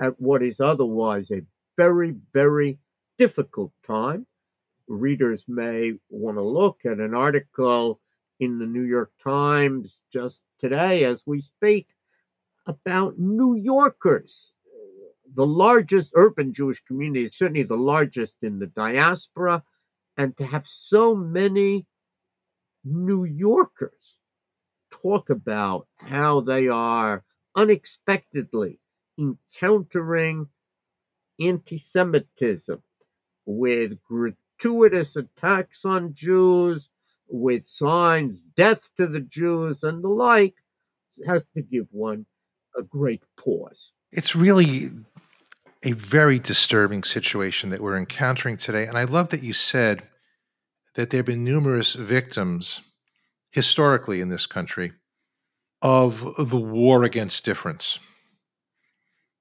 [0.00, 1.42] at what is otherwise a
[1.76, 2.78] very, very
[3.18, 4.26] difficult time.
[4.86, 8.00] Readers may want to look at an article
[8.40, 11.88] in the New York Times just today as we speak
[12.66, 14.52] about New Yorkers.
[15.34, 19.62] The largest urban Jewish community, certainly the largest in the diaspora,
[20.16, 21.86] and to have so many
[22.84, 23.97] New Yorkers
[25.02, 27.24] talk about how they are
[27.54, 28.78] unexpectedly
[29.18, 30.48] encountering
[31.40, 32.82] anti Semitism
[33.46, 36.88] with gratuitous attacks on Jews,
[37.28, 40.54] with signs, death to the Jews, and the like,
[41.26, 42.26] has to give one
[42.76, 43.92] a great pause.
[44.12, 44.90] It's really
[45.84, 48.86] a very disturbing situation that we're encountering today.
[48.86, 50.02] And I love that you said
[50.94, 52.80] that there have been numerous victims
[53.50, 54.92] historically in this country
[55.82, 57.98] of the war against difference.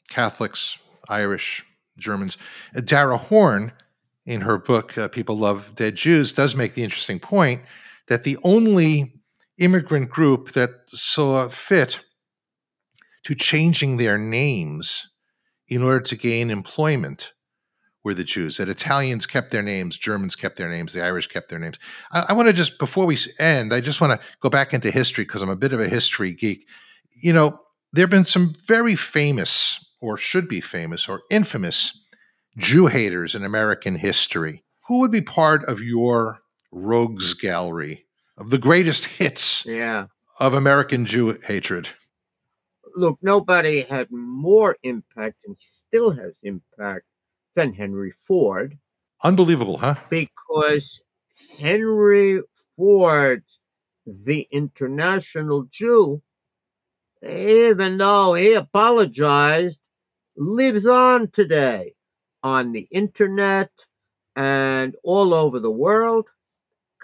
[0.10, 0.78] Catholics,
[1.10, 1.66] Irish,
[1.97, 2.38] Germans.
[2.84, 3.72] Dara Horn,
[4.26, 7.62] in her book, uh, People Love Dead Jews, does make the interesting point
[8.08, 9.14] that the only
[9.58, 11.99] immigrant group that saw fit
[13.24, 15.16] to changing their names
[15.68, 17.34] in order to gain employment
[18.08, 18.58] were the Jews.
[18.58, 21.78] That Italians kept their names, Germans kept their names, the Irish kept their names.
[22.12, 24.89] I, I want to just, before we end, I just want to go back into
[24.89, 26.66] history because I'm a bit of a history geek.
[27.22, 27.60] You know,
[27.91, 32.05] there have been some very famous, or should be famous, or infamous
[32.58, 34.64] Jew haters in American history.
[34.88, 36.39] Who would be part of your
[36.72, 38.05] rogues gallery
[38.38, 40.05] of the greatest hits yeah.
[40.39, 41.89] of American Jew hatred?
[42.95, 47.03] Look, nobody had more impact and still has impact
[47.58, 48.78] than Henry Ford.
[49.24, 49.95] Unbelievable, huh?
[50.12, 51.01] Because
[51.58, 52.39] Henry
[52.78, 53.43] Ford,
[54.05, 56.22] the international Jew,
[57.28, 59.80] even though he apologized,
[60.38, 61.95] lives on today
[62.43, 63.72] on the internet
[64.36, 66.28] and all over the world.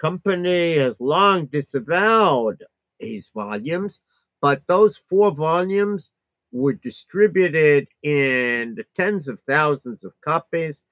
[0.00, 2.62] Company has long disavowed
[3.00, 3.98] his volumes,
[4.40, 6.10] but those four volumes
[6.54, 10.82] were distributed in the tens of thousands of copies,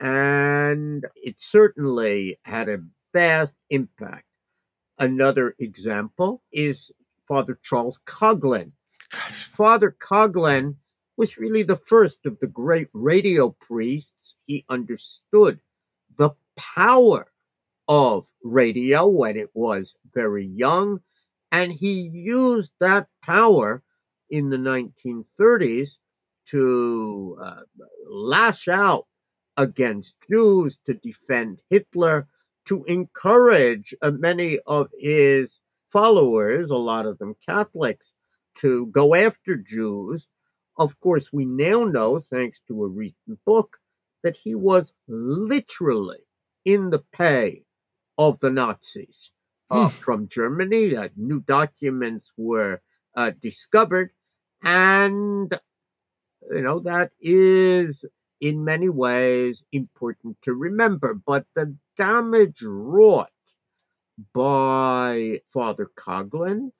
[0.00, 2.82] and it certainly had a
[3.14, 4.26] vast impact.
[4.98, 6.90] Another example is
[7.28, 8.72] Father Charles Coughlin.
[9.56, 10.74] Father Coughlin
[11.16, 14.34] was really the first of the great radio priests.
[14.46, 15.60] He understood
[16.18, 17.30] the power
[17.86, 21.00] of radio when it was very young,
[21.52, 23.84] and he used that power
[24.32, 25.98] in the 1930s
[26.46, 27.60] to uh,
[28.10, 29.06] lash out
[29.56, 32.26] against Jews, to defend Hitler,
[32.66, 35.60] to encourage uh, many of his
[35.92, 38.14] followers, a lot of them Catholics,
[38.60, 40.26] to go after Jews.
[40.78, 43.76] Of course, we now know, thanks to a recent book,
[44.24, 46.24] that he was literally
[46.64, 47.64] in the pay
[48.16, 49.30] of the Nazis
[49.70, 49.94] uh, hmm.
[49.94, 50.96] from Germany.
[50.96, 52.80] Uh, new documents were
[53.14, 54.12] uh, discovered
[54.62, 55.58] and,
[56.50, 58.04] you know, that is
[58.40, 61.14] in many ways important to remember.
[61.14, 63.30] But the damage wrought
[64.34, 66.72] by Father Coughlin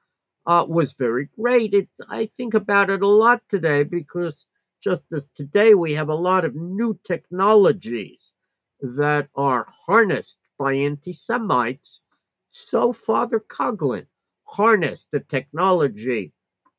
[0.47, 1.74] uh, was very great.
[1.74, 4.47] It, I think about it a lot today because
[4.83, 8.33] just as today we have a lot of new technologies
[8.80, 12.01] that are harnessed by anti Semites,
[12.51, 14.07] so Father Coughlin
[14.45, 16.33] harnessed the technology,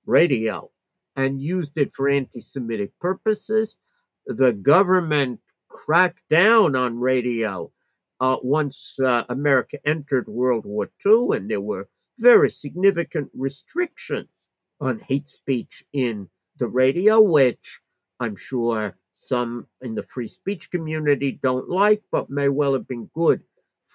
[0.06, 0.70] radio,
[1.16, 3.78] and used it for anti Semitic purposes.
[4.26, 5.40] The government
[5.70, 7.72] cracked down on radio
[8.20, 11.90] uh, once uh, America entered World War II, and there were
[12.20, 14.50] very significant restrictions
[14.80, 17.82] on hate speech in the radio, which
[18.20, 23.10] I'm sure some in the free speech community don't like, but may well have been
[23.14, 23.42] good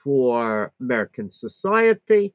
[0.02, 2.34] for American society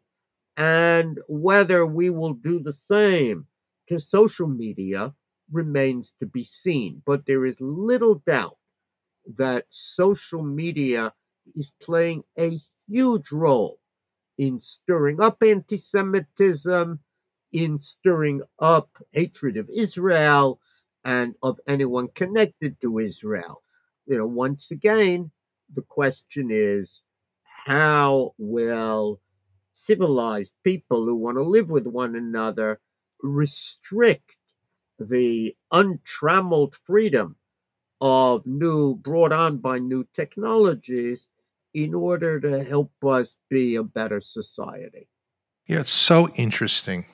[0.57, 3.47] and whether we will do the same
[3.93, 5.13] to social media
[5.51, 7.01] remains to be seen.
[7.05, 8.57] But there is little doubt
[9.37, 11.13] that social media
[11.55, 13.79] is playing a huge role
[14.37, 16.99] in stirring up anti Semitism,
[17.51, 20.59] in stirring up hatred of Israel
[21.05, 23.61] and of anyone connected to Israel.
[24.07, 25.31] You know, once again,
[25.73, 27.01] the question is
[27.65, 29.21] how will
[29.71, 32.79] civilized people who want to live with one another
[33.23, 34.35] restrict
[34.99, 37.35] the untrammeled freedom
[38.01, 41.27] of new brought on by new technologies
[41.73, 45.07] in order to help us be a better society.
[45.67, 47.05] Yeah, it's so interesting.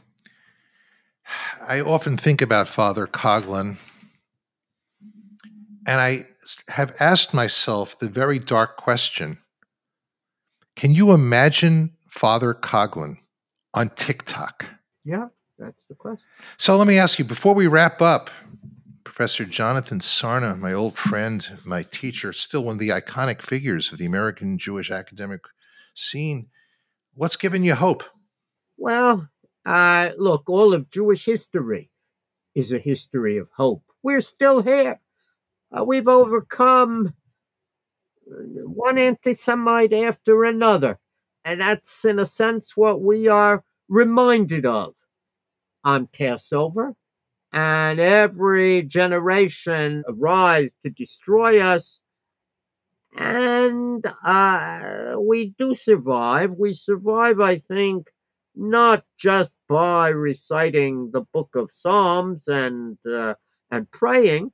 [1.61, 3.77] I often think about Father Coughlin,
[5.85, 6.25] and I
[6.69, 9.37] have asked myself the very dark question
[10.75, 13.17] Can you imagine Father Coughlin
[13.75, 14.65] on TikTok?
[15.05, 15.27] Yeah,
[15.59, 16.25] that's the question.
[16.57, 18.29] So let me ask you before we wrap up,
[19.03, 23.97] Professor Jonathan Sarna, my old friend, my teacher, still one of the iconic figures of
[23.97, 25.41] the American Jewish academic
[25.93, 26.47] scene.
[27.13, 28.03] What's given you hope?
[28.77, 29.27] Well,
[29.65, 31.91] uh, look, all of Jewish history
[32.55, 33.83] is a history of hope.
[34.01, 35.01] We're still here.
[35.71, 37.13] Uh, we've overcome
[38.25, 40.99] one anti Semite after another.
[41.43, 44.93] And that's, in a sense, what we are reminded of
[45.83, 46.95] on Passover
[47.51, 51.99] and every generation arise to destroy us.
[53.17, 56.51] And uh, we do survive.
[56.51, 58.07] We survive, I think,
[58.55, 63.33] not just by reciting the book of Psalms and uh,
[63.71, 64.51] and praying,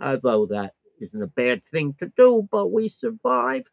[0.00, 3.64] although that isn't a bad thing to do, but we survive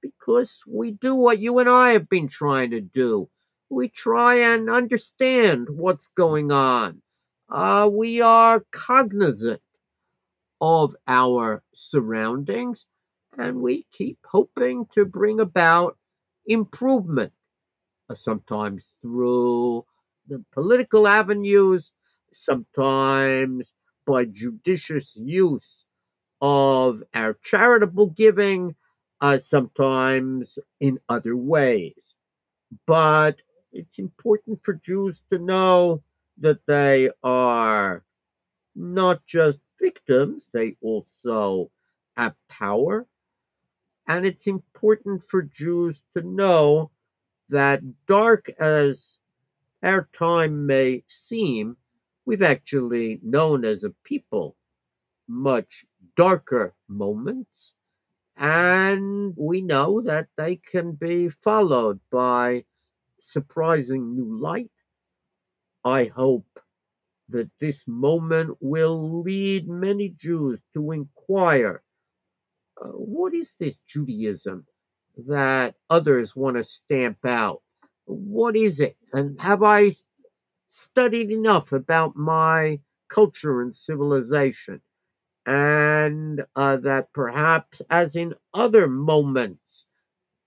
[0.00, 3.28] because we do what you and I have been trying to do.
[3.70, 7.02] We try and understand what's going on
[7.50, 9.60] uh, we are cognizant
[10.60, 12.86] of our surroundings
[13.38, 15.96] and we keep hoping to bring about
[16.46, 17.32] improvement,
[18.10, 19.84] uh, sometimes through
[20.28, 21.92] the political avenues,
[22.32, 23.74] sometimes
[24.06, 25.84] by judicious use
[26.40, 28.76] of our charitable giving,
[29.20, 32.14] uh, sometimes in other ways.
[32.86, 33.42] But
[33.76, 36.02] it's important for Jews to know
[36.38, 38.04] that they are
[38.74, 41.70] not just victims, they also
[42.16, 43.06] have power.
[44.08, 46.90] And it's important for Jews to know
[47.48, 49.18] that, dark as
[49.82, 51.76] our time may seem,
[52.24, 54.56] we've actually known as a people
[55.28, 55.84] much
[56.16, 57.72] darker moments.
[58.36, 62.64] And we know that they can be followed by
[63.26, 64.70] surprising new light
[65.84, 66.60] I hope
[67.28, 71.82] that this moment will lead many Jews to inquire
[72.80, 74.66] uh, what is this Judaism
[75.28, 77.62] that others want to stamp out?
[78.04, 78.96] What is it?
[79.12, 79.96] And have I
[80.68, 84.82] studied enough about my culture and civilization?
[85.46, 89.85] And uh, that perhaps, as in other moments,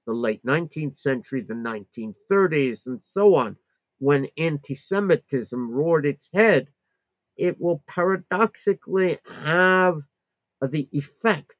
[0.09, 3.55] the late 19th century, the 1930s, and so on,
[3.99, 6.67] when anti Semitism roared its head,
[7.37, 10.01] it will paradoxically have
[10.63, 11.53] the effect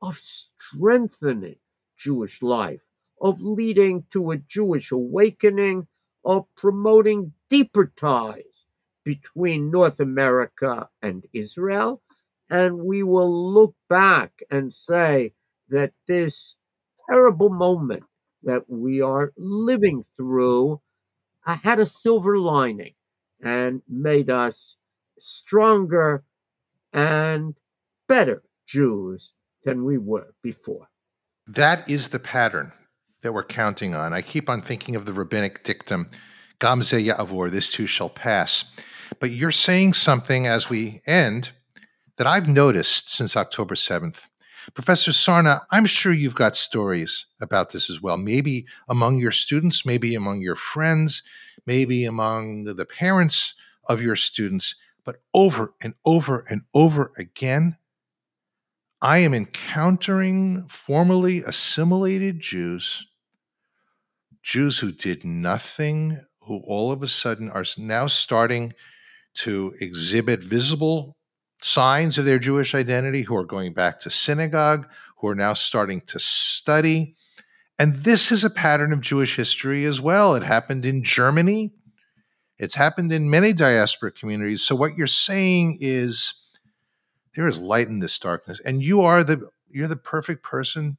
[0.00, 1.56] of strengthening
[1.98, 2.80] Jewish life,
[3.20, 5.86] of leading to a Jewish awakening,
[6.24, 8.64] of promoting deeper ties
[9.04, 12.00] between North America and Israel.
[12.48, 15.34] And we will look back and say
[15.68, 16.56] that this
[17.10, 18.04] terrible moment
[18.42, 20.80] that we are living through
[21.44, 22.94] had a silver lining
[23.42, 24.76] and made us
[25.18, 26.22] stronger
[26.92, 27.54] and
[28.08, 29.32] better Jews
[29.64, 30.88] than we were before.
[31.46, 32.72] That is the pattern
[33.22, 34.12] that we're counting on.
[34.12, 36.08] I keep on thinking of the rabbinic dictum,
[36.60, 38.64] Gamze Ya'avor, this too shall pass.
[39.18, 41.50] But you're saying something as we end
[42.16, 44.26] that I've noticed since October 7th.
[44.74, 48.16] Professor Sarna, I'm sure you've got stories about this as well.
[48.16, 51.22] Maybe among your students, maybe among your friends,
[51.66, 53.54] maybe among the parents
[53.88, 57.76] of your students, but over and over and over again,
[59.02, 63.06] I am encountering formerly assimilated Jews,
[64.42, 68.74] Jews who did nothing, who all of a sudden are now starting
[69.34, 71.16] to exhibit visible
[71.60, 74.88] signs of their Jewish identity, who are going back to synagogue,
[75.18, 77.14] who are now starting to study.
[77.78, 80.34] And this is a pattern of Jewish history as well.
[80.34, 81.72] It happened in Germany.
[82.58, 84.62] It's happened in many diaspora communities.
[84.62, 86.44] So what you're saying is
[87.34, 88.60] there is light in this darkness.
[88.64, 90.98] And you are the you're the perfect person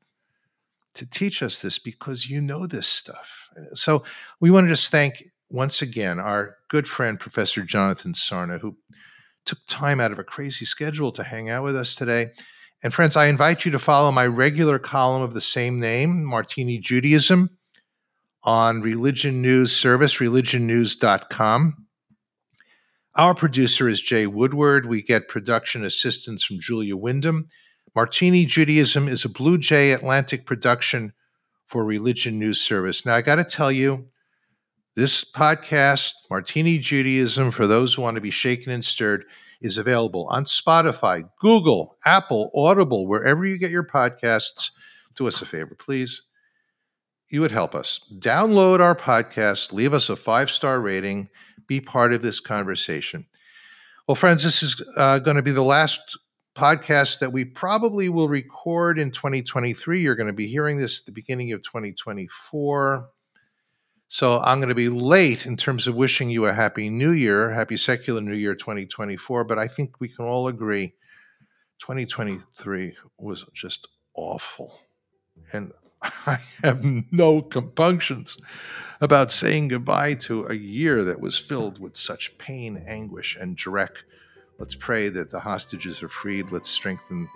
[0.93, 3.49] to teach us this because you know this stuff.
[3.73, 4.03] So
[4.39, 8.77] we want to just thank once again our good friend Professor Jonathan Sarna, who
[9.45, 12.27] took time out of a crazy schedule to hang out with us today.
[12.83, 16.79] And friends, I invite you to follow my regular column of the same name, Martini
[16.79, 17.49] Judaism,
[18.43, 21.87] on Religion News Service, religionnews.com.
[23.15, 24.85] Our producer is Jay Woodward.
[24.85, 27.49] We get production assistance from Julia Wyndham.
[27.93, 31.13] Martini Judaism is a Blue Jay Atlantic production
[31.67, 33.05] for Religion News Service.
[33.05, 34.07] Now, I got to tell you,
[34.95, 39.25] this podcast, Martini Judaism, for those who want to be shaken and stirred,
[39.61, 44.71] is available on Spotify, Google, Apple, Audible, wherever you get your podcasts.
[45.15, 46.21] Do us a favor, please.
[47.29, 48.01] You would help us.
[48.19, 51.29] Download our podcast, leave us a five star rating,
[51.67, 53.27] be part of this conversation.
[54.07, 56.17] Well, friends, this is uh, going to be the last
[56.55, 60.01] podcast that we probably will record in 2023.
[60.01, 63.07] You're going to be hearing this at the beginning of 2024.
[64.13, 67.49] So I'm going to be late in terms of wishing you a happy new year,
[67.49, 69.45] happy secular new year 2024.
[69.45, 70.87] But I think we can all agree
[71.79, 74.77] 2023 was just awful.
[75.53, 76.83] And I have
[77.13, 78.37] no compunctions
[78.99, 84.03] about saying goodbye to a year that was filled with such pain, anguish, and dreck.
[84.59, 86.51] Let's pray that the hostages are freed.
[86.51, 87.29] Let's strengthen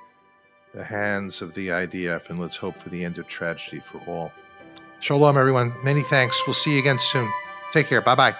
[0.74, 4.34] the hands of the IDF and let's hope for the end of tragedy for all.
[5.06, 5.72] Shalom, everyone.
[5.84, 6.42] Many thanks.
[6.48, 7.32] We'll see you again soon.
[7.72, 8.02] Take care.
[8.02, 8.36] Bye bye.